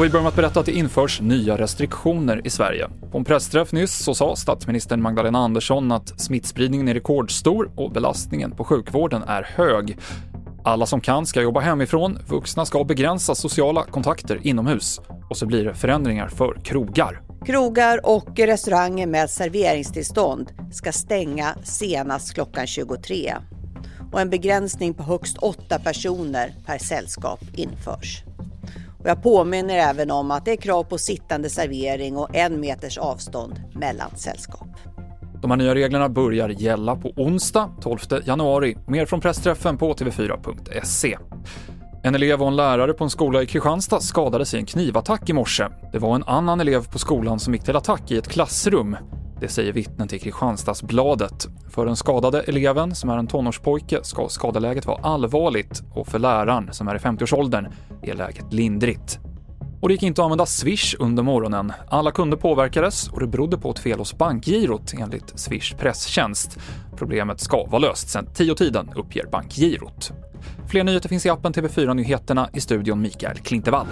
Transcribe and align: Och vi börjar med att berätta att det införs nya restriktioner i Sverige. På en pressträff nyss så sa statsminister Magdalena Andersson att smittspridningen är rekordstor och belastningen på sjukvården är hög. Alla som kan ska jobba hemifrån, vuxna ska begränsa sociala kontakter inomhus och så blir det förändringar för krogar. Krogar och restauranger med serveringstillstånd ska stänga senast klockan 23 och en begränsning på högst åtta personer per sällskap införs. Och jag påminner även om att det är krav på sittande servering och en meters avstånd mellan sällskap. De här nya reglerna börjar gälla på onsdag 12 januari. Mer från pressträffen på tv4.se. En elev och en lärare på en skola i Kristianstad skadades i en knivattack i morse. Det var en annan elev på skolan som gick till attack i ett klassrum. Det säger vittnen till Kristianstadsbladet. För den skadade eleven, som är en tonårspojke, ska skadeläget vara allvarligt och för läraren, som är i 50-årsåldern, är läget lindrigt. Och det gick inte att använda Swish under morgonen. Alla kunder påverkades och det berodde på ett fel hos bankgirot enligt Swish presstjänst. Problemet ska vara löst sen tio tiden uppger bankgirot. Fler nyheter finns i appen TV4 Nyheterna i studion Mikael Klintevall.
Och 0.00 0.04
vi 0.04 0.10
börjar 0.10 0.22
med 0.22 0.28
att 0.28 0.36
berätta 0.36 0.60
att 0.60 0.66
det 0.66 0.72
införs 0.72 1.20
nya 1.20 1.58
restriktioner 1.58 2.40
i 2.44 2.50
Sverige. 2.50 2.88
På 3.12 3.18
en 3.18 3.24
pressträff 3.24 3.72
nyss 3.72 4.04
så 4.04 4.14
sa 4.14 4.36
statsminister 4.36 4.96
Magdalena 4.96 5.38
Andersson 5.38 5.92
att 5.92 6.20
smittspridningen 6.20 6.88
är 6.88 6.94
rekordstor 6.94 7.70
och 7.76 7.92
belastningen 7.92 8.50
på 8.50 8.64
sjukvården 8.64 9.22
är 9.22 9.42
hög. 9.42 9.98
Alla 10.64 10.86
som 10.86 11.00
kan 11.00 11.26
ska 11.26 11.42
jobba 11.42 11.60
hemifrån, 11.60 12.18
vuxna 12.28 12.66
ska 12.66 12.84
begränsa 12.84 13.34
sociala 13.34 13.84
kontakter 13.84 14.40
inomhus 14.42 15.00
och 15.30 15.36
så 15.36 15.46
blir 15.46 15.64
det 15.64 15.74
förändringar 15.74 16.28
för 16.28 16.60
krogar. 16.64 17.22
Krogar 17.46 18.06
och 18.06 18.38
restauranger 18.38 19.06
med 19.06 19.30
serveringstillstånd 19.30 20.52
ska 20.72 20.92
stänga 20.92 21.54
senast 21.62 22.34
klockan 22.34 22.66
23 22.66 23.34
och 24.12 24.20
en 24.20 24.30
begränsning 24.30 24.94
på 24.94 25.02
högst 25.02 25.38
åtta 25.38 25.78
personer 25.78 26.54
per 26.66 26.78
sällskap 26.78 27.40
införs. 27.54 28.22
Och 29.00 29.08
jag 29.08 29.22
påminner 29.22 29.76
även 29.76 30.10
om 30.10 30.30
att 30.30 30.44
det 30.44 30.52
är 30.52 30.56
krav 30.56 30.84
på 30.84 30.98
sittande 30.98 31.50
servering 31.50 32.16
och 32.16 32.36
en 32.36 32.60
meters 32.60 32.98
avstånd 32.98 33.62
mellan 33.74 34.10
sällskap. 34.16 34.68
De 35.42 35.50
här 35.50 35.58
nya 35.58 35.74
reglerna 35.74 36.08
börjar 36.08 36.48
gälla 36.48 36.96
på 36.96 37.12
onsdag 37.16 37.70
12 37.80 37.98
januari. 38.24 38.76
Mer 38.86 39.06
från 39.06 39.20
pressträffen 39.20 39.78
på 39.78 39.94
tv4.se. 39.94 41.18
En 42.02 42.14
elev 42.14 42.42
och 42.42 42.48
en 42.48 42.56
lärare 42.56 42.92
på 42.92 43.04
en 43.04 43.10
skola 43.10 43.42
i 43.42 43.46
Kristianstad 43.46 44.00
skadades 44.00 44.54
i 44.54 44.56
en 44.56 44.66
knivattack 44.66 45.30
i 45.30 45.32
morse. 45.32 45.68
Det 45.92 45.98
var 45.98 46.14
en 46.14 46.24
annan 46.24 46.60
elev 46.60 46.86
på 46.92 46.98
skolan 46.98 47.40
som 47.40 47.54
gick 47.54 47.64
till 47.64 47.76
attack 47.76 48.10
i 48.10 48.16
ett 48.16 48.28
klassrum. 48.28 48.96
Det 49.40 49.48
säger 49.48 49.72
vittnen 49.72 50.08
till 50.08 50.20
Kristianstadsbladet. 50.20 51.48
För 51.68 51.86
den 51.86 51.96
skadade 51.96 52.40
eleven, 52.42 52.94
som 52.94 53.10
är 53.10 53.18
en 53.18 53.26
tonårspojke, 53.26 53.98
ska 54.02 54.28
skadeläget 54.28 54.86
vara 54.86 55.02
allvarligt 55.02 55.82
och 55.94 56.06
för 56.06 56.18
läraren, 56.18 56.72
som 56.72 56.88
är 56.88 56.94
i 56.94 56.98
50-årsåldern, 56.98 57.68
är 58.02 58.14
läget 58.14 58.52
lindrigt. 58.52 59.18
Och 59.80 59.88
det 59.88 59.94
gick 59.94 60.02
inte 60.02 60.20
att 60.20 60.24
använda 60.24 60.46
Swish 60.46 60.94
under 60.98 61.22
morgonen. 61.22 61.72
Alla 61.88 62.10
kunder 62.10 62.36
påverkades 62.36 63.08
och 63.08 63.20
det 63.20 63.26
berodde 63.26 63.58
på 63.58 63.70
ett 63.70 63.78
fel 63.78 63.98
hos 63.98 64.18
bankgirot 64.18 64.94
enligt 64.98 65.38
Swish 65.38 65.74
presstjänst. 65.78 66.58
Problemet 66.96 67.40
ska 67.40 67.66
vara 67.66 67.78
löst 67.78 68.08
sen 68.08 68.26
tio 68.34 68.54
tiden 68.54 68.90
uppger 68.96 69.26
bankgirot. 69.26 70.12
Fler 70.68 70.84
nyheter 70.84 71.08
finns 71.08 71.26
i 71.26 71.30
appen 71.30 71.52
TV4 71.52 71.94
Nyheterna 71.94 72.50
i 72.52 72.60
studion 72.60 73.00
Mikael 73.00 73.38
Klintevall. 73.38 73.86